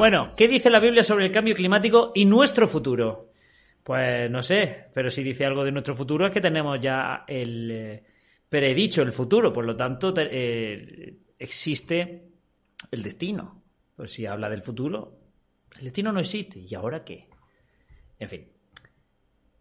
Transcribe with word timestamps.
Bueno, 0.00 0.32
¿qué 0.34 0.48
dice 0.48 0.70
la 0.70 0.80
Biblia 0.80 1.02
sobre 1.02 1.26
el 1.26 1.30
cambio 1.30 1.54
climático 1.54 2.12
y 2.14 2.24
nuestro 2.24 2.66
futuro? 2.66 3.32
Pues 3.84 4.30
no 4.30 4.42
sé, 4.42 4.86
pero 4.94 5.10
si 5.10 5.22
dice 5.22 5.44
algo 5.44 5.62
de 5.62 5.72
nuestro 5.72 5.94
futuro 5.94 6.26
es 6.26 6.32
que 6.32 6.40
tenemos 6.40 6.80
ya 6.80 7.24
el 7.28 7.70
eh, 7.70 8.02
predicho 8.48 9.02
el 9.02 9.12
futuro, 9.12 9.52
por 9.52 9.66
lo 9.66 9.76
tanto 9.76 10.14
eh, 10.16 11.18
existe 11.38 12.30
el 12.90 13.02
destino. 13.02 13.62
Pues 13.94 14.12
si 14.12 14.24
habla 14.24 14.48
del 14.48 14.62
futuro, 14.62 15.18
el 15.76 15.84
destino 15.84 16.12
no 16.12 16.20
existe. 16.20 16.60
¿Y 16.60 16.74
ahora 16.74 17.04
qué? 17.04 17.28
En 18.18 18.28
fin. 18.30 18.48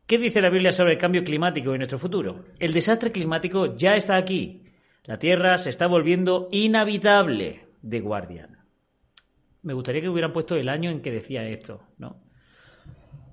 ¿Qué 0.07 0.17
dice 0.17 0.39
la 0.39 0.49
Biblia 0.49 0.71
sobre 0.71 0.93
el 0.93 0.99
cambio 0.99 1.21
climático 1.21 1.75
y 1.75 1.77
nuestro 1.79 1.99
futuro? 1.99 2.45
El 2.59 2.71
desastre 2.71 3.11
climático 3.11 3.75
ya 3.75 3.97
está 3.97 4.15
aquí. 4.15 4.63
La 5.03 5.19
Tierra 5.19 5.57
se 5.57 5.69
está 5.69 5.87
volviendo 5.87 6.47
inhabitable, 6.49 7.65
de 7.81 7.99
Guardian. 7.99 8.58
Me 9.61 9.73
gustaría 9.73 10.01
que 10.01 10.09
hubieran 10.09 10.33
puesto 10.33 10.55
el 10.55 10.69
año 10.69 10.89
en 10.89 11.01
que 11.01 11.11
decía 11.11 11.43
esto, 11.43 11.81
¿no? 11.97 12.21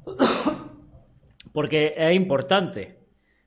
Porque 1.53 1.95
es 1.97 2.15
importante. 2.15 2.99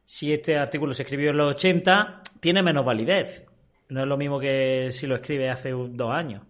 Si 0.05 0.33
este 0.33 0.57
artículo 0.57 0.93
se 0.93 1.03
escribió 1.03 1.31
en 1.31 1.37
los 1.37 1.53
80, 1.53 2.21
tiene 2.39 2.63
menos 2.63 2.85
validez. 2.85 3.45
No 3.89 4.01
es 4.01 4.07
lo 4.07 4.17
mismo 4.17 4.39
que 4.39 4.89
si 4.91 5.07
lo 5.07 5.15
escribe 5.15 5.49
hace 5.49 5.71
dos 5.71 6.11
años. 6.11 6.43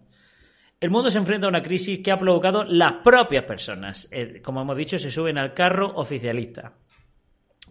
El 0.80 0.90
mundo 0.90 1.10
se 1.10 1.18
enfrenta 1.18 1.46
a 1.46 1.50
una 1.50 1.62
crisis 1.62 2.00
que 2.02 2.10
ha 2.10 2.18
provocado 2.18 2.64
las 2.64 2.94
propias 3.04 3.44
personas. 3.44 4.08
Eh, 4.10 4.40
como 4.42 4.62
hemos 4.62 4.78
dicho, 4.78 4.98
se 4.98 5.10
suben 5.10 5.36
al 5.36 5.52
carro 5.52 5.92
oficialista. 5.96 6.72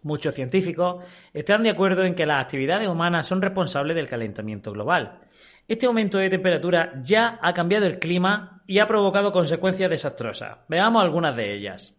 Muchos 0.04 0.36
científicos 0.36 1.04
están 1.34 1.64
de 1.64 1.72
acuerdo 1.72 2.04
en 2.04 2.14
que 2.14 2.26
las 2.26 2.44
actividades 2.44 2.88
humanas 2.88 3.28
son 3.28 3.42
responsables 3.42 3.96
del 3.96 4.08
calentamiento 4.08 4.72
global. 4.72 5.22
Este 5.70 5.86
aumento 5.86 6.18
de 6.18 6.30
temperatura 6.30 7.00
ya 7.04 7.38
ha 7.44 7.54
cambiado 7.54 7.86
el 7.86 8.00
clima 8.00 8.64
y 8.66 8.80
ha 8.80 8.88
provocado 8.88 9.32
consecuencias 9.32 9.92
desastrosas. 9.92 10.58
Veamos 10.68 11.04
algunas 11.04 11.36
de 11.36 11.54
ellas. 11.54 11.94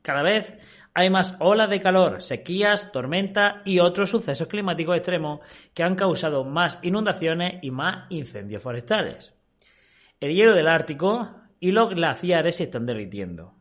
Cada 0.00 0.22
vez 0.22 0.56
hay 0.94 1.10
más 1.10 1.36
olas 1.40 1.68
de 1.68 1.80
calor, 1.80 2.22
sequías, 2.22 2.92
tormentas 2.92 3.56
y 3.64 3.80
otros 3.80 4.10
sucesos 4.10 4.46
climáticos 4.46 4.96
extremos 4.96 5.40
que 5.74 5.82
han 5.82 5.96
causado 5.96 6.44
más 6.44 6.78
inundaciones 6.82 7.58
y 7.62 7.72
más 7.72 8.06
incendios 8.10 8.62
forestales. 8.62 9.34
El 10.20 10.32
hielo 10.32 10.54
del 10.54 10.68
Ártico 10.68 11.30
y 11.58 11.72
los 11.72 11.92
glaciares 11.92 12.54
se 12.54 12.64
están 12.64 12.86
derritiendo. 12.86 13.56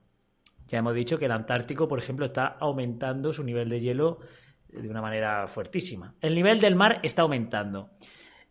Ya 0.67 0.77
hemos 0.77 0.93
dicho 0.93 1.17
que 1.17 1.25
el 1.25 1.31
Antártico, 1.31 1.87
por 1.87 1.97
ejemplo, 1.97 2.27
está 2.27 2.45
aumentando 2.45 3.33
su 3.33 3.43
nivel 3.43 3.67
de 3.67 3.79
hielo 3.79 4.19
de 4.67 4.87
una 4.87 5.01
manera 5.01 5.47
fuertísima. 5.47 6.13
El 6.21 6.35
nivel 6.35 6.59
del 6.59 6.75
mar 6.75 6.99
está 7.01 7.23
aumentando. 7.23 7.89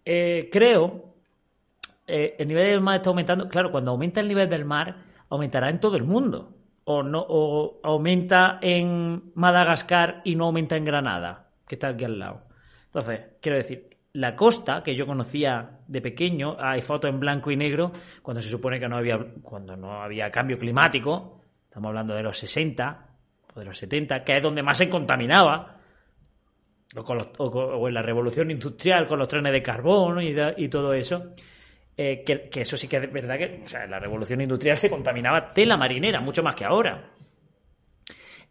Eh, 0.05 0.49
creo, 0.53 1.15
eh, 2.07 2.37
el 2.39 2.49
nivel 2.49 2.67
del 2.67 2.81
mar 2.81 2.97
está 2.97 3.11
aumentando. 3.11 3.49
Claro, 3.49 3.71
cuando 3.71 3.91
aumenta 3.93 4.21
el 4.21 4.29
nivel 4.29 4.49
del 4.49 4.65
mar, 4.65 4.97
aumentará 5.29 5.71
en 5.71 5.81
todo 5.81 5.97
el 5.97 6.05
mundo. 6.05 6.57
O, 6.85 7.03
no, 7.03 7.25
o 7.29 7.81
aumenta 7.83 8.59
en 8.61 9.33
Madagascar 9.35 10.23
y 10.25 10.35
no 10.35 10.47
aumenta 10.47 10.77
en 10.77 10.85
Granada, 10.85 11.51
que 11.69 11.77
está 11.77 11.89
aquí 11.89 12.05
al 12.05 12.19
lado. 12.19 12.43
Entonces, 12.87 13.21
quiero 13.41 13.59
decir, 13.59 13.91
la 14.15 14.35
costa 14.35 14.83
que 14.83 14.97
yo 14.97 15.07
conocía 15.07 15.79
de 15.87 16.01
pequeño, 16.01 16.57
hay 16.59 16.81
fotos 16.81 17.11
en 17.11 17.21
blanco 17.21 17.51
y 17.51 17.57
negro, 17.57 17.93
cuando 18.23 18.43
se 18.43 18.49
supone 18.49 18.81
que 18.81 18.89
no 18.89 18.97
había, 18.97 19.19
cuando 19.43 19.77
no 19.77 20.03
había 20.03 20.31
cambio 20.31 20.59
climático, 20.59 21.41
estamos 21.65 21.91
hablando 21.91 22.15
de 22.15 22.23
los 22.25 22.37
60 22.39 23.07
o 23.55 23.59
de 23.61 23.65
los 23.65 23.79
70, 23.79 24.25
que 24.25 24.37
es 24.37 24.43
donde 24.43 24.63
más 24.63 24.79
se 24.79 24.91
contaminaba 24.91 25.80
o, 26.97 27.89
en 27.89 27.95
la 27.95 28.03
revolución 28.03 28.51
industrial 28.51 29.07
con 29.07 29.19
los 29.19 29.29
trenes 29.29 29.53
de 29.53 29.63
carbón 29.63 30.21
y, 30.23 30.69
todo 30.69 30.93
eso, 30.93 31.35
eh, 31.97 32.25
que, 32.25 32.49
eso 32.61 32.77
sí 32.77 32.89
que 32.89 32.97
es 32.97 33.13
verdad 33.13 33.39
que 33.39 33.65
o 33.65 33.77
en 33.79 33.91
la 33.91 33.99
revolución 33.99 34.41
industrial 34.41 34.77
se 34.77 34.91
contaminaba 34.91 35.53
tela 35.53 35.77
marinera, 35.77 36.21
mucho 36.21 36.43
más 36.43 36.55
que 36.55 36.65
ahora. 36.65 37.11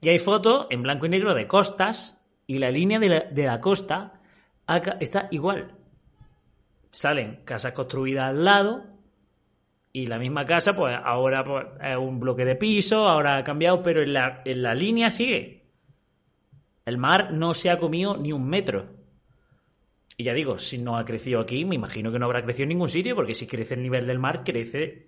Y 0.01 0.09
hay 0.09 0.19
fotos 0.19 0.67
en 0.69 0.81
blanco 0.81 1.05
y 1.05 1.09
negro 1.09 1.33
de 1.33 1.47
costas 1.47 2.17
y 2.47 2.57
la 2.57 2.71
línea 2.71 2.99
de 2.99 3.43
la, 3.43 3.59
costa 3.59 4.21
está 4.99 5.27
igual. 5.31 5.75
Salen 6.91 7.41
casas 7.43 7.73
construidas 7.73 8.29
al 8.29 8.43
lado 8.43 8.85
y 9.91 10.07
la 10.07 10.17
misma 10.17 10.45
casa, 10.45 10.75
pues 10.75 10.95
ahora 11.03 11.43
pues, 11.43 11.65
es 11.83 11.97
un 11.97 12.19
bloque 12.19 12.45
de 12.45 12.55
piso, 12.55 13.07
ahora 13.07 13.37
ha 13.37 13.43
cambiado, 13.43 13.83
pero 13.83 14.01
en 14.01 14.13
la, 14.13 14.41
en 14.45 14.61
la 14.61 14.73
línea 14.73 15.09
sigue. 15.11 15.58
El 16.89 16.97
mar 16.97 17.31
no 17.33 17.53
se 17.53 17.69
ha 17.69 17.77
comido 17.77 18.17
ni 18.17 18.33
un 18.33 18.49
metro. 18.49 18.87
Y 20.17 20.23
ya 20.23 20.33
digo, 20.33 20.57
si 20.57 20.79
no 20.79 20.97
ha 20.97 21.05
crecido 21.05 21.39
aquí, 21.39 21.63
me 21.63 21.75
imagino 21.75 22.11
que 22.11 22.17
no 22.17 22.25
habrá 22.25 22.43
crecido 22.43 22.63
en 22.63 22.69
ningún 22.69 22.89
sitio, 22.89 23.15
porque 23.15 23.35
si 23.35 23.45
crece 23.45 23.75
el 23.75 23.83
nivel 23.83 24.07
del 24.07 24.17
mar, 24.17 24.43
crece 24.43 25.07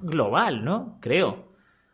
global, 0.00 0.64
¿no? 0.64 0.98
Creo. 1.00 1.52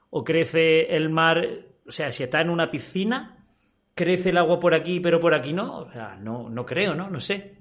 O 0.08 0.24
crece 0.24 0.96
el 0.96 1.10
mar, 1.10 1.46
o 1.86 1.90
sea, 1.90 2.10
si 2.12 2.22
está 2.22 2.40
en 2.40 2.48
una 2.48 2.70
piscina, 2.70 3.46
crece 3.94 4.30
el 4.30 4.38
agua 4.38 4.58
por 4.58 4.72
aquí, 4.72 5.00
pero 5.00 5.20
por 5.20 5.34
aquí 5.34 5.52
no. 5.52 5.80
O 5.80 5.92
sea, 5.92 6.16
no, 6.16 6.48
no 6.48 6.64
creo, 6.64 6.94
¿no? 6.94 7.10
No 7.10 7.20
sé. 7.20 7.58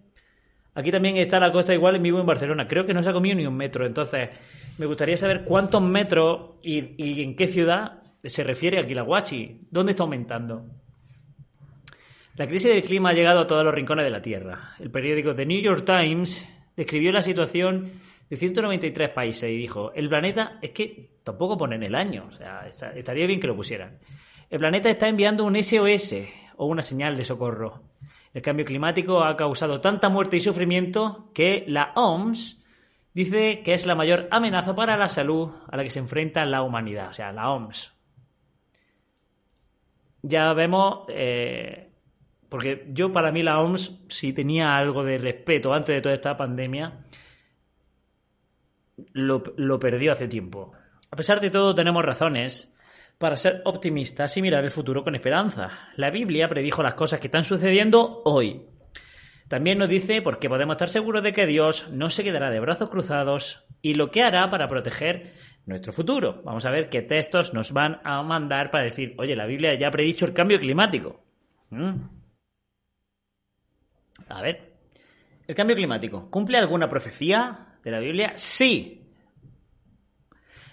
Aquí 0.75 0.91
también 0.91 1.17
está 1.17 1.41
la 1.41 1.51
costa 1.51 1.73
igual 1.73 1.97
en 1.97 2.03
vivo 2.03 2.21
en 2.21 2.25
Barcelona. 2.25 2.69
Creo 2.69 2.85
que 2.85 2.93
no 2.93 3.03
se 3.03 3.09
ha 3.09 3.13
comido 3.13 3.35
ni 3.35 3.45
un 3.45 3.57
metro. 3.57 3.85
Entonces, 3.85 4.29
me 4.77 4.85
gustaría 4.85 5.17
saber 5.17 5.43
cuántos 5.43 5.81
metros 5.81 6.51
y, 6.63 6.95
y 6.97 7.21
en 7.21 7.35
qué 7.35 7.47
ciudad 7.47 8.01
se 8.23 8.45
refiere 8.45 8.79
a 8.79 8.87
Kilahuachi. 8.87 9.67
¿Dónde 9.69 9.91
está 9.91 10.03
aumentando? 10.03 10.84
La 12.35 12.47
crisis 12.47 12.69
del 12.69 12.81
clima 12.81 13.11
ha 13.11 13.13
llegado 13.13 13.39
a 13.39 13.47
todos 13.47 13.63
los 13.63 13.73
rincones 13.73 14.03
de 14.03 14.11
la 14.11 14.21
Tierra. 14.21 14.75
El 14.79 14.91
periódico 14.91 15.33
The 15.33 15.45
New 15.45 15.61
York 15.61 15.85
Times 15.85 16.45
describió 16.75 17.13
la 17.13 17.21
situación 17.21 17.93
de 18.29 18.35
193 18.35 19.09
países 19.11 19.49
y 19.49 19.55
dijo, 19.55 19.93
el 19.93 20.09
planeta 20.09 20.59
es 20.61 20.71
que 20.71 21.11
tampoco 21.23 21.57
ponen 21.57 21.81
el 21.83 21.95
año, 21.95 22.25
o 22.27 22.31
sea, 22.33 22.67
estaría 22.67 23.25
bien 23.25 23.39
que 23.39 23.47
lo 23.47 23.55
pusieran. 23.55 23.99
El 24.49 24.59
planeta 24.59 24.89
está 24.89 25.07
enviando 25.07 25.45
un 25.45 25.55
SOS 25.55 26.15
o 26.57 26.65
una 26.65 26.81
señal 26.81 27.15
de 27.15 27.23
socorro. 27.23 27.83
El 28.33 28.41
cambio 28.41 28.65
climático 28.65 29.23
ha 29.23 29.37
causado 29.37 29.79
tanta 29.79 30.09
muerte 30.09 30.35
y 30.35 30.41
sufrimiento 30.41 31.29
que 31.33 31.63
la 31.67 31.93
OMS 31.95 32.61
dice 33.13 33.61
que 33.63 33.73
es 33.73 33.85
la 33.85 33.95
mayor 33.95 34.27
amenaza 34.29 34.75
para 34.75 34.97
la 34.97 35.07
salud 35.07 35.51
a 35.71 35.77
la 35.77 35.83
que 35.83 35.89
se 35.89 35.99
enfrenta 35.99 36.43
la 36.43 36.63
humanidad, 36.63 37.11
o 37.11 37.13
sea, 37.13 37.31
la 37.31 37.49
OMS. 37.49 37.93
Ya 40.21 40.51
vemos 40.51 41.05
eh, 41.07 41.91
porque 42.49 42.87
yo, 42.89 43.11
para 43.11 43.31
mí, 43.31 43.43
la 43.43 43.59
OMS, 43.59 44.05
si 44.07 44.33
tenía 44.33 44.75
algo 44.75 45.03
de 45.03 45.17
respeto 45.17 45.73
antes 45.73 45.95
de 45.95 46.01
toda 46.01 46.15
esta 46.15 46.37
pandemia, 46.37 47.05
lo, 49.13 49.43
lo 49.57 49.79
perdió 49.79 50.11
hace 50.11 50.27
tiempo. 50.27 50.73
A 51.11 51.15
pesar 51.15 51.39
de 51.39 51.49
todo, 51.49 51.75
tenemos 51.75 52.03
razones 52.03 52.73
para 53.17 53.37
ser 53.37 53.61
optimistas 53.65 54.35
y 54.37 54.41
mirar 54.41 54.63
el 54.63 54.71
futuro 54.71 55.03
con 55.03 55.15
esperanza. 55.15 55.89
La 55.95 56.09
Biblia 56.09 56.49
predijo 56.49 56.83
las 56.83 56.95
cosas 56.95 57.19
que 57.19 57.27
están 57.27 57.43
sucediendo 57.43 58.21
hoy. 58.25 58.65
También 59.47 59.77
nos 59.77 59.89
dice 59.89 60.21
por 60.21 60.39
qué 60.39 60.49
podemos 60.49 60.73
estar 60.73 60.89
seguros 60.89 61.21
de 61.21 61.31
que 61.31 61.45
Dios 61.45 61.89
no 61.91 62.09
se 62.09 62.23
quedará 62.23 62.49
de 62.49 62.59
brazos 62.59 62.89
cruzados 62.89 63.63
y 63.81 63.93
lo 63.93 64.09
que 64.09 64.23
hará 64.23 64.49
para 64.49 64.67
proteger 64.67 65.33
nuestro 65.65 65.93
futuro. 65.93 66.41
Vamos 66.43 66.65
a 66.65 66.71
ver 66.71 66.89
qué 66.89 67.03
textos 67.03 67.53
nos 67.53 67.71
van 67.71 67.99
a 68.03 68.21
mandar 68.23 68.71
para 68.71 68.83
decir, 68.83 69.13
oye, 69.17 69.35
la 69.35 69.45
Biblia 69.45 69.75
ya 69.75 69.89
ha 69.89 69.91
predicho 69.91 70.25
el 70.25 70.33
cambio 70.33 70.59
climático. 70.59 71.23
¿Mm? 71.69 71.93
A 74.29 74.41
ver. 74.41 74.73
¿El 75.47 75.55
cambio 75.55 75.75
climático 75.75 76.29
cumple 76.29 76.57
alguna 76.57 76.89
profecía 76.89 77.77
de 77.83 77.91
la 77.91 77.99
Biblia? 77.99 78.33
Sí. 78.35 79.01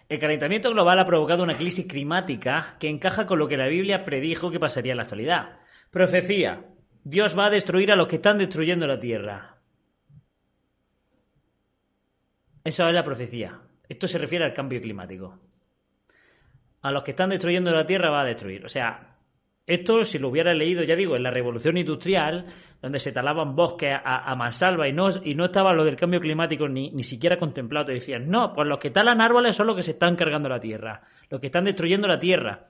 El 0.08 0.18
calentamiento 0.18 0.70
global 0.70 0.98
ha 0.98 1.06
provocado 1.06 1.42
una 1.42 1.56
crisis 1.56 1.86
climática 1.86 2.76
que 2.78 2.88
encaja 2.88 3.26
con 3.26 3.38
lo 3.38 3.48
que 3.48 3.56
la 3.56 3.66
Biblia 3.66 4.04
predijo 4.04 4.50
que 4.50 4.60
pasaría 4.60 4.92
en 4.92 4.98
la 4.98 5.04
actualidad. 5.04 5.60
Profecía. 5.90 6.66
Dios 7.04 7.36
va 7.36 7.46
a 7.46 7.50
destruir 7.50 7.90
a 7.92 7.96
los 7.96 8.08
que 8.08 8.16
están 8.16 8.38
destruyendo 8.38 8.86
la 8.86 8.98
tierra. 8.98 9.56
Esa 12.64 12.88
es 12.88 12.94
la 12.94 13.04
profecía. 13.04 13.60
Esto 13.88 14.06
se 14.06 14.18
refiere 14.18 14.44
al 14.44 14.54
cambio 14.54 14.80
climático. 14.80 15.38
A 16.82 16.90
los 16.90 17.02
que 17.02 17.10
están 17.10 17.30
destruyendo 17.30 17.70
la 17.72 17.84
tierra 17.84 18.10
va 18.10 18.22
a 18.22 18.26
destruir. 18.26 18.64
O 18.64 18.68
sea, 18.68 19.11
esto, 19.66 20.04
si 20.04 20.18
lo 20.18 20.28
hubiera 20.28 20.52
leído, 20.54 20.82
ya 20.82 20.96
digo, 20.96 21.14
en 21.14 21.22
la 21.22 21.30
revolución 21.30 21.76
industrial, 21.76 22.46
donde 22.80 22.98
se 22.98 23.12
talaban 23.12 23.54
bosques 23.54 23.94
a, 24.04 24.34
mansalva 24.34 24.88
y 24.88 24.92
no, 24.92 25.08
y 25.22 25.36
no 25.36 25.44
estaba 25.44 25.72
lo 25.72 25.84
del 25.84 25.96
cambio 25.96 26.20
climático 26.20 26.68
ni, 26.68 26.90
ni 26.90 27.04
siquiera 27.04 27.38
contemplado, 27.38 27.86
te 27.86 27.92
decían, 27.92 28.28
no, 28.28 28.52
pues 28.52 28.66
los 28.66 28.78
que 28.78 28.90
talan 28.90 29.20
árboles 29.20 29.54
son 29.54 29.68
los 29.68 29.76
que 29.76 29.84
se 29.84 29.92
están 29.92 30.16
cargando 30.16 30.48
la 30.48 30.58
tierra, 30.58 31.02
los 31.30 31.40
que 31.40 31.46
están 31.46 31.64
destruyendo 31.64 32.08
la 32.08 32.18
tierra. 32.18 32.68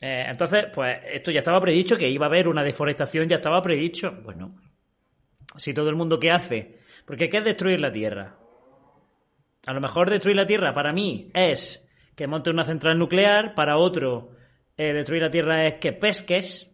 Eh, 0.00 0.26
entonces, 0.28 0.66
pues 0.74 0.98
esto 1.10 1.30
ya 1.30 1.38
estaba 1.38 1.60
predicho, 1.60 1.96
que 1.96 2.08
iba 2.08 2.26
a 2.26 2.28
haber 2.28 2.48
una 2.48 2.62
deforestación, 2.62 3.26
ya 3.26 3.36
estaba 3.36 3.62
predicho. 3.62 4.12
Bueno, 4.22 4.54
si 5.56 5.72
todo 5.72 5.88
el 5.88 5.96
mundo 5.96 6.18
qué 6.18 6.30
hace, 6.30 6.78
porque 7.06 7.30
¿qué 7.30 7.38
es 7.38 7.44
destruir 7.44 7.80
la 7.80 7.90
tierra? 7.90 8.36
A 9.66 9.72
lo 9.72 9.80
mejor 9.80 10.10
destruir 10.10 10.36
la 10.36 10.46
tierra 10.46 10.74
para 10.74 10.92
mí 10.92 11.30
es 11.34 11.84
que 12.14 12.26
monte 12.26 12.50
una 12.50 12.64
central 12.64 12.98
nuclear, 12.98 13.54
para 13.54 13.78
otro 13.78 14.37
eh, 14.78 14.92
destruir 14.92 15.22
la 15.22 15.30
tierra 15.30 15.66
es 15.66 15.74
que 15.74 15.92
pesques, 15.92 16.72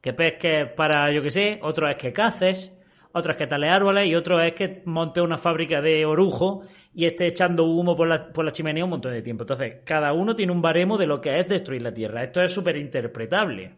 que 0.00 0.12
pesques 0.12 0.70
para, 0.76 1.12
yo 1.12 1.20
que 1.20 1.32
sé, 1.32 1.58
otro 1.62 1.88
es 1.88 1.96
que 1.96 2.12
caces, 2.12 2.78
otro 3.12 3.32
es 3.32 3.38
que 3.38 3.48
tale 3.48 3.68
árboles 3.68 4.06
y 4.06 4.14
otro 4.14 4.40
es 4.40 4.52
que 4.52 4.82
monte 4.84 5.20
una 5.20 5.36
fábrica 5.36 5.80
de 5.80 6.06
orujo 6.06 6.62
y 6.94 7.06
esté 7.06 7.26
echando 7.26 7.64
humo 7.64 7.96
por 7.96 8.06
la, 8.06 8.32
por 8.32 8.44
la 8.44 8.52
chimenea 8.52 8.84
un 8.84 8.90
montón 8.90 9.12
de 9.12 9.22
tiempo. 9.22 9.42
Entonces, 9.42 9.78
cada 9.84 10.12
uno 10.12 10.36
tiene 10.36 10.52
un 10.52 10.62
baremo 10.62 10.96
de 10.96 11.06
lo 11.06 11.20
que 11.20 11.38
es 11.38 11.48
destruir 11.48 11.82
la 11.82 11.92
Tierra. 11.92 12.22
Esto 12.22 12.40
es 12.40 12.52
súper 12.52 12.76
interpretable. 12.76 13.74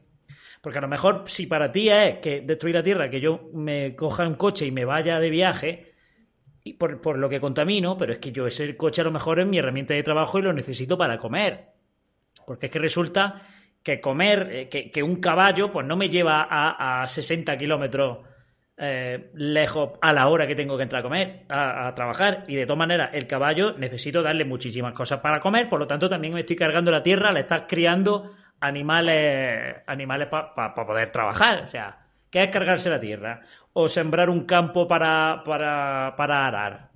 Porque 0.60 0.78
a 0.78 0.82
lo 0.82 0.88
mejor, 0.88 1.22
si 1.24 1.46
para 1.46 1.72
ti 1.72 1.88
es 1.88 2.18
que 2.18 2.42
destruir 2.42 2.74
la 2.74 2.82
Tierra, 2.82 3.08
que 3.08 3.20
yo 3.20 3.48
me 3.54 3.96
coja 3.96 4.26
un 4.26 4.34
coche 4.34 4.66
y 4.66 4.70
me 4.70 4.84
vaya 4.84 5.18
de 5.18 5.30
viaje, 5.30 5.94
y 6.62 6.74
por, 6.74 7.00
por, 7.00 7.16
lo 7.16 7.30
que 7.30 7.40
contamino, 7.40 7.96
pero 7.96 8.12
es 8.12 8.18
que 8.18 8.32
yo 8.32 8.46
ese 8.46 8.76
coche 8.76 9.00
a 9.00 9.04
lo 9.04 9.10
mejor 9.10 9.40
es 9.40 9.46
mi 9.46 9.56
herramienta 9.56 9.94
de 9.94 10.02
trabajo 10.02 10.38
y 10.38 10.42
lo 10.42 10.52
necesito 10.52 10.98
para 10.98 11.16
comer. 11.16 11.79
Porque 12.50 12.66
es 12.66 12.72
que 12.72 12.80
resulta 12.80 13.42
que 13.80 14.00
comer, 14.00 14.48
eh, 14.50 14.68
que, 14.68 15.02
un 15.04 15.20
caballo, 15.20 15.70
pues 15.70 15.86
no 15.86 15.96
me 15.96 16.08
lleva 16.08 16.48
a, 16.50 17.02
a 17.02 17.06
60 17.06 17.56
kilómetros 17.56 18.18
eh, 18.76 19.30
lejos 19.34 19.90
a 20.02 20.12
la 20.12 20.26
hora 20.26 20.48
que 20.48 20.56
tengo 20.56 20.76
que 20.76 20.82
entrar 20.82 20.98
a 20.98 21.02
comer, 21.04 21.44
a, 21.48 21.94
trabajar. 21.94 22.42
Y 22.48 22.56
de 22.56 22.66
todas 22.66 22.80
maneras, 22.80 23.10
el 23.12 23.28
caballo 23.28 23.78
necesito 23.78 24.20
darle 24.20 24.44
muchísimas 24.44 24.94
cosas 24.94 25.20
para 25.20 25.38
comer, 25.38 25.68
por 25.68 25.78
lo 25.78 25.86
tanto 25.86 26.08
también 26.08 26.34
me 26.34 26.40
estoy 26.40 26.56
cargando 26.56 26.90
la 26.90 27.04
tierra, 27.04 27.30
le 27.30 27.42
estás 27.42 27.66
criando 27.68 28.32
animales, 28.58 29.76
animales 29.86 30.26
para 30.26 30.52
pa, 30.56 30.74
pa 30.74 30.84
poder 30.84 31.12
trabajar. 31.12 31.66
O 31.66 31.70
sea, 31.70 31.98
¿qué 32.32 32.42
es 32.42 32.50
cargarse 32.50 32.90
la 32.90 32.98
tierra? 32.98 33.42
O 33.74 33.86
sembrar 33.86 34.28
un 34.28 34.44
campo 34.44 34.88
para, 34.88 35.44
para, 35.44 36.16
para 36.16 36.48
arar. 36.48 36.90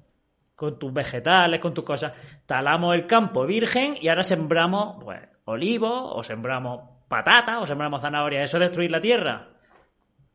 Con 0.56 0.80
tus 0.80 0.92
vegetales, 0.92 1.60
con 1.60 1.74
tus 1.74 1.84
cosas. 1.84 2.12
Talamos 2.44 2.96
el 2.96 3.06
campo 3.06 3.46
virgen 3.46 3.94
y 4.00 4.08
ahora 4.08 4.24
sembramos, 4.24 5.04
pues, 5.04 5.20
olivos, 5.44 6.12
o 6.14 6.22
sembramos 6.22 6.80
patata, 7.08 7.60
o 7.60 7.66
sembramos 7.66 8.02
zanahoria. 8.02 8.42
¿Eso 8.42 8.56
es 8.56 8.62
destruir 8.62 8.90
la 8.90 9.00
tierra? 9.00 9.50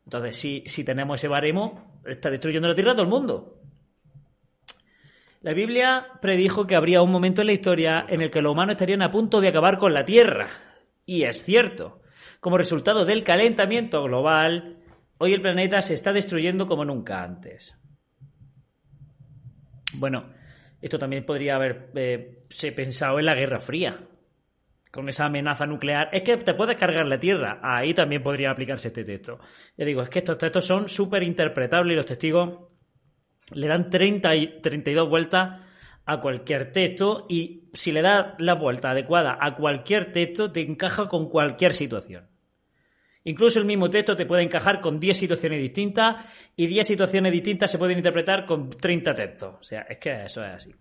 Entonces, 0.06 0.38
si, 0.38 0.64
si 0.66 0.84
tenemos 0.84 1.20
ese 1.20 1.28
baremo, 1.28 2.02
está 2.06 2.30
destruyendo 2.30 2.68
la 2.68 2.76
tierra 2.76 2.94
todo 2.94 3.04
el 3.04 3.10
mundo. 3.10 3.60
La 5.42 5.54
Biblia 5.54 6.08
predijo 6.22 6.68
que 6.68 6.76
habría 6.76 7.02
un 7.02 7.12
momento 7.12 7.42
en 7.42 7.48
la 7.48 7.54
historia 7.54 8.06
en 8.10 8.22
el 8.22 8.30
que 8.30 8.42
los 8.42 8.52
humanos 8.52 8.74
estarían 8.74 9.02
a 9.02 9.12
punto 9.12 9.40
de 9.40 9.48
acabar 9.48 9.78
con 9.78 9.94
la 9.94 10.04
tierra. 10.04 10.50
Y 11.06 11.24
es 11.24 11.44
cierto. 11.44 12.02
Como 12.42 12.58
resultado 12.58 13.06
del 13.06 13.24
calentamiento 13.24 14.04
global, 14.04 14.78
hoy 15.18 15.34
el 15.34 15.42
planeta 15.42 15.82
se 15.82 15.94
está 15.94 16.12
destruyendo 16.12 16.68
como 16.68 16.84
nunca 16.84 17.24
antes. 17.24 17.76
Bueno, 19.94 20.26
esto 20.82 21.00
también 21.00 21.26
podría 21.26 21.56
haber 21.56 21.90
eh, 21.96 22.46
pensado 22.76 23.20
en 23.20 23.26
la 23.26 23.36
Guerra 23.36 23.60
Fría, 23.60 24.00
con 24.92 25.08
esa 25.10 25.26
amenaza 25.26 25.66
nuclear. 25.66 26.10
Es 26.12 26.24
que 26.24 26.38
te 26.38 26.54
puedes 26.54 26.78
cargar 26.78 27.08
la 27.08 27.20
Tierra. 27.20 27.60
Ahí 27.62 27.94
también 27.94 28.24
podría 28.24 28.52
aplicarse 28.52 28.90
este 28.90 29.04
texto. 29.04 29.40
Ya 29.78 29.86
digo, 29.86 30.02
es 30.02 30.10
que 30.10 30.20
estos 30.20 30.38
textos 30.38 30.66
son 30.66 30.90
súper 30.90 31.24
interpretables 31.24 31.94
y 31.94 31.96
los 31.96 32.06
testigos 32.06 32.60
le 33.52 33.68
dan 33.68 33.90
30 33.90 34.36
y 34.36 34.62
32 34.62 35.10
vueltas 35.10 35.62
a 36.06 36.20
cualquier 36.22 36.72
texto 36.72 37.26
y 37.30 37.70
si 37.74 37.92
le 37.92 38.02
das 38.02 38.34
la 38.40 38.56
vuelta 38.56 38.92
adecuada 38.92 39.38
a 39.40 39.56
cualquier 39.56 40.12
texto 40.12 40.52
te 40.52 40.62
encaja 40.62 41.08
con 41.08 41.30
cualquier 41.30 41.74
situación. 41.74 42.28
Incluso 43.26 43.60
el 43.60 43.66
mismo 43.66 43.90
texto 43.90 44.16
te 44.16 44.26
puede 44.26 44.44
encajar 44.44 44.82
con 44.82 45.00
10 45.00 45.18
situaciones 45.18 45.62
distintas 45.62 46.26
y 46.56 46.68
10 46.68 46.88
situaciones 46.88 47.32
distintas 47.32 47.70
se 47.70 47.78
pueden 47.78 47.98
interpretar 47.98 48.46
con 48.46 48.70
30 48.70 49.14
textos. 49.14 49.56
O 49.60 49.64
sea, 49.64 49.82
es 49.82 49.98
que 49.98 50.24
eso 50.24 50.44
es 50.44 50.52
así. 50.52 50.74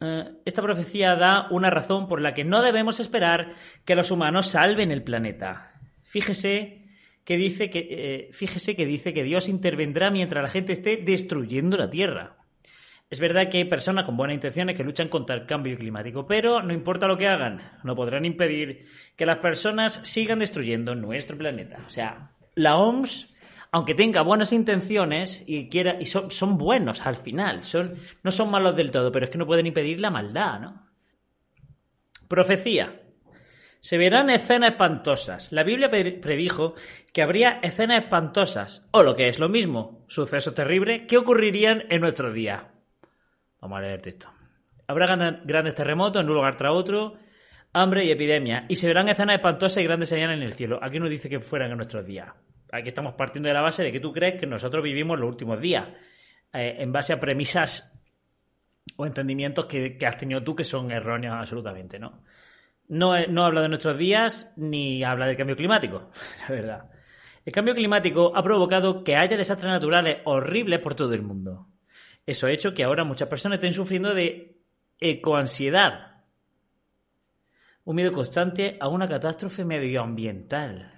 Esta 0.00 0.62
profecía 0.62 1.16
da 1.16 1.48
una 1.50 1.70
razón 1.70 2.06
por 2.06 2.20
la 2.20 2.32
que 2.32 2.44
no 2.44 2.62
debemos 2.62 3.00
esperar 3.00 3.54
que 3.84 3.96
los 3.96 4.10
humanos 4.12 4.48
salven 4.48 4.92
el 4.92 5.02
planeta. 5.02 5.72
Fíjese 6.04 6.84
que 7.24 7.36
dice 7.36 7.68
que, 7.68 7.88
eh, 7.90 8.28
fíjese 8.32 8.76
que 8.76 8.86
dice 8.86 9.12
que 9.12 9.24
Dios 9.24 9.48
intervendrá 9.48 10.10
mientras 10.10 10.42
la 10.42 10.48
gente 10.48 10.72
esté 10.72 10.96
destruyendo 10.96 11.76
la 11.76 11.90
Tierra. 11.90 12.36
Es 13.10 13.20
verdad 13.20 13.48
que 13.48 13.58
hay 13.58 13.64
personas 13.64 14.04
con 14.04 14.16
buenas 14.16 14.34
intenciones 14.34 14.76
que 14.76 14.84
luchan 14.84 15.08
contra 15.08 15.34
el 15.34 15.46
cambio 15.46 15.76
climático, 15.76 16.26
pero 16.26 16.62
no 16.62 16.72
importa 16.72 17.06
lo 17.06 17.16
que 17.16 17.26
hagan, 17.26 17.60
no 17.82 17.96
podrán 17.96 18.24
impedir 18.24 18.86
que 19.16 19.26
las 19.26 19.38
personas 19.38 20.00
sigan 20.04 20.38
destruyendo 20.38 20.94
nuestro 20.94 21.36
planeta. 21.36 21.82
O 21.86 21.90
sea, 21.90 22.30
la 22.54 22.76
OMS 22.76 23.34
aunque 23.70 23.94
tenga 23.94 24.22
buenas 24.22 24.52
intenciones 24.52 25.42
y 25.46 25.68
quiera 25.68 25.98
y 26.00 26.06
son, 26.06 26.58
buenos 26.58 27.04
al 27.06 27.16
final, 27.16 27.64
son, 27.64 27.94
no 28.22 28.30
son 28.30 28.50
malos 28.50 28.76
del 28.76 28.90
todo, 28.90 29.12
pero 29.12 29.26
es 29.26 29.30
que 29.30 29.38
no 29.38 29.46
pueden 29.46 29.66
impedir 29.66 30.00
la 30.00 30.10
maldad, 30.10 30.60
¿no? 30.60 30.86
Profecía. 32.28 33.02
Se 33.80 33.96
verán 33.96 34.28
escenas 34.28 34.72
espantosas. 34.72 35.52
La 35.52 35.62
Biblia 35.62 35.90
predijo 35.90 36.74
que 37.12 37.22
habría 37.22 37.60
escenas 37.62 38.02
espantosas, 38.02 38.86
o 38.90 39.02
lo 39.02 39.14
que 39.14 39.28
es 39.28 39.38
lo 39.38 39.48
mismo, 39.48 40.04
sucesos 40.08 40.54
terribles 40.54 41.02
que 41.06 41.16
ocurrirían 41.16 41.84
en 41.88 42.00
nuestros 42.00 42.34
días. 42.34 42.62
Vamos 43.60 43.78
a 43.78 43.82
leer 43.82 44.02
texto. 44.02 44.28
Habrá 44.86 45.06
grandes 45.44 45.74
terremotos 45.74 46.20
en 46.20 46.28
un 46.28 46.34
lugar 46.34 46.56
tras 46.56 46.72
otro, 46.72 47.18
hambre 47.72 48.04
y 48.04 48.10
epidemia, 48.10 48.64
y 48.68 48.76
se 48.76 48.88
verán 48.88 49.08
escenas 49.08 49.36
espantosas 49.36 49.82
y 49.82 49.84
grandes 49.84 50.08
señales 50.08 50.38
en 50.38 50.42
el 50.42 50.54
cielo. 50.54 50.80
Aquí 50.82 50.98
nos 50.98 51.10
dice 51.10 51.28
que 51.28 51.40
fueran 51.40 51.70
en 51.70 51.76
nuestros 51.76 52.04
días 52.04 52.32
aquí 52.72 52.88
estamos 52.88 53.14
partiendo 53.14 53.48
de 53.48 53.54
la 53.54 53.60
base 53.60 53.82
de 53.82 53.92
que 53.92 54.00
tú 54.00 54.12
crees 54.12 54.40
que 54.40 54.46
nosotros 54.46 54.82
vivimos 54.82 55.18
los 55.18 55.28
últimos 55.28 55.60
días, 55.60 55.88
eh, 56.52 56.76
en 56.78 56.92
base 56.92 57.12
a 57.12 57.20
premisas 57.20 57.92
o 58.96 59.06
entendimientos 59.06 59.66
que, 59.66 59.98
has 60.06 60.16
tenido 60.16 60.42
tú 60.42 60.56
que 60.56 60.64
son 60.64 60.90
erróneos 60.90 61.36
absolutamente. 61.38 61.98
No, 61.98 62.22
no 62.88 63.44
habla 63.44 63.62
de 63.62 63.68
nuestros 63.68 63.98
días 63.98 64.52
ni 64.56 65.04
habla 65.04 65.26
del 65.26 65.36
cambio 65.36 65.56
climático, 65.56 66.10
la 66.48 66.54
verdad. 66.54 66.90
El 67.44 67.52
cambio 67.52 67.74
climático 67.74 68.36
ha 68.36 68.42
provocado 68.42 69.02
que 69.02 69.16
haya 69.16 69.36
desastres 69.36 69.72
naturales 69.72 70.18
horribles 70.24 70.80
por 70.80 70.94
todo 70.94 71.14
el 71.14 71.22
mundo. 71.22 71.66
Eso 72.26 72.46
ha 72.46 72.52
hecho 72.52 72.74
que 72.74 72.84
ahora 72.84 73.04
muchas 73.04 73.28
personas 73.28 73.56
estén 73.56 73.72
sufriendo 73.72 74.12
de 74.12 74.58
ecoansiedad, 75.00 76.24
un 77.84 77.96
miedo 77.96 78.12
constante 78.12 78.76
a 78.80 78.88
una 78.88 79.08
catástrofe 79.08 79.64
medioambiental. 79.64 80.97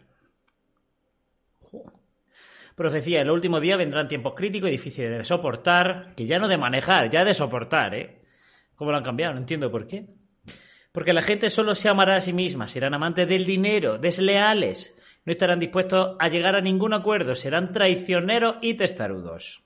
Profecía, 2.81 3.21
el 3.21 3.31
último 3.31 3.61
día 3.61 3.77
vendrán 3.77 4.09
tiempos 4.09 4.32
críticos 4.35 4.71
y 4.71 4.73
difíciles 4.73 5.19
de 5.19 5.23
soportar, 5.23 6.15
que 6.17 6.25
ya 6.25 6.38
no 6.38 6.49
de 6.49 6.56
manejar, 6.56 7.11
ya 7.11 7.27
de 7.27 7.35
soportar, 7.35 7.94
¿eh? 7.94 8.23
¿Cómo 8.75 8.91
lo 8.91 8.97
han 8.97 9.05
cambiado? 9.05 9.35
No 9.35 9.41
entiendo 9.41 9.71
por 9.71 9.87
qué. 9.87 10.06
Porque 10.91 11.12
la 11.12 11.21
gente 11.21 11.50
solo 11.50 11.75
se 11.75 11.91
amará 11.91 12.17
a 12.17 12.21
sí 12.23 12.32
misma, 12.32 12.67
serán 12.67 12.94
amantes 12.94 13.29
del 13.29 13.44
dinero, 13.44 13.99
desleales, 13.99 14.97
no 15.27 15.31
estarán 15.31 15.59
dispuestos 15.59 16.17
a 16.19 16.29
llegar 16.29 16.56
a 16.56 16.62
ningún 16.62 16.94
acuerdo, 16.94 17.35
serán 17.35 17.71
traicioneros 17.71 18.56
y 18.62 18.73
testarudos. 18.73 19.62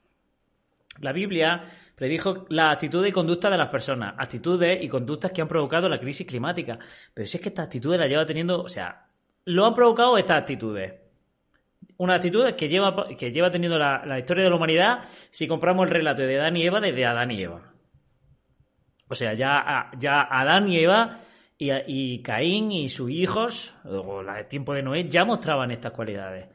La 0.98 1.12
Biblia 1.12 1.62
predijo 1.94 2.46
la 2.48 2.72
actitud 2.72 3.06
y 3.06 3.12
conducta 3.12 3.48
de 3.48 3.58
las 3.58 3.68
personas, 3.68 4.16
actitudes 4.18 4.82
y 4.82 4.88
conductas 4.88 5.30
que 5.30 5.40
han 5.40 5.46
provocado 5.46 5.88
la 5.88 6.00
crisis 6.00 6.26
climática. 6.26 6.80
Pero 7.14 7.28
si 7.28 7.36
es 7.36 7.40
que 7.40 7.50
estas 7.50 7.66
actitudes 7.66 8.00
las 8.00 8.08
lleva 8.08 8.26
teniendo, 8.26 8.60
o 8.60 8.68
sea, 8.68 9.06
lo 9.44 9.66
han 9.66 9.74
provocado 9.74 10.18
estas 10.18 10.40
actitudes 10.40 11.03
una 11.96 12.16
actitud 12.16 12.50
que 12.54 12.68
lleva, 12.68 13.06
que 13.16 13.32
lleva 13.32 13.50
teniendo 13.50 13.78
la, 13.78 14.18
historia 14.18 14.44
de 14.44 14.50
la 14.50 14.56
humanidad 14.56 15.04
si 15.30 15.46
compramos 15.46 15.86
el 15.86 15.92
relato 15.92 16.22
de 16.22 16.38
Adán 16.38 16.56
y 16.56 16.66
Eva 16.66 16.80
desde 16.80 17.06
Adán 17.06 17.30
y 17.30 17.42
Eva. 17.42 17.72
O 19.08 19.14
sea, 19.14 19.34
ya, 19.34 19.90
ya 19.98 20.22
Adán 20.22 20.68
y 20.68 20.78
Eva 20.78 21.20
y, 21.58 21.70
y 21.86 22.22
Caín 22.22 22.72
y 22.72 22.88
sus 22.88 23.10
hijos, 23.10 23.76
o 23.84 24.20
el 24.20 24.48
tiempo 24.48 24.74
de 24.74 24.82
Noé, 24.82 25.08
ya 25.08 25.24
mostraban 25.24 25.70
estas 25.70 25.92
cualidades. 25.92 26.48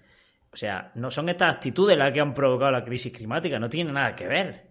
O 0.51 0.57
sea, 0.57 0.91
no 0.95 1.11
son 1.11 1.29
estas 1.29 1.55
actitudes 1.55 1.97
las 1.97 2.11
que 2.11 2.21
han 2.21 2.33
provocado 2.33 2.71
la 2.71 2.83
crisis 2.83 3.13
climática, 3.13 3.59
no 3.59 3.69
tienen 3.69 3.93
nada 3.93 4.15
que 4.15 4.27
ver. 4.27 4.69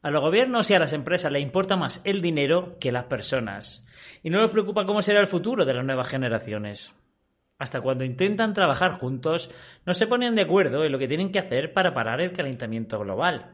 A 0.00 0.10
los 0.10 0.20
gobiernos 0.20 0.68
y 0.70 0.74
a 0.74 0.80
las 0.80 0.92
empresas 0.94 1.30
les 1.30 1.42
importa 1.42 1.76
más 1.76 2.00
el 2.04 2.20
dinero 2.20 2.76
que 2.80 2.90
las 2.90 3.04
personas. 3.04 3.86
Y 4.22 4.30
no 4.30 4.40
les 4.40 4.50
preocupa 4.50 4.84
cómo 4.84 5.00
será 5.00 5.20
el 5.20 5.28
futuro 5.28 5.64
de 5.64 5.74
las 5.74 5.84
nuevas 5.84 6.08
generaciones 6.08 6.92
hasta 7.62 7.80
cuando 7.80 8.04
intentan 8.04 8.54
trabajar 8.54 8.98
juntos, 8.98 9.50
no 9.86 9.94
se 9.94 10.08
ponen 10.08 10.34
de 10.34 10.42
acuerdo 10.42 10.84
en 10.84 10.90
lo 10.90 10.98
que 10.98 11.06
tienen 11.06 11.30
que 11.30 11.38
hacer 11.38 11.72
para 11.72 11.94
parar 11.94 12.20
el 12.20 12.32
calentamiento 12.32 12.98
global. 12.98 13.52